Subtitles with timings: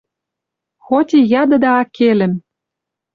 [0.85, 2.33] «Хоть и ядыда аккелӹм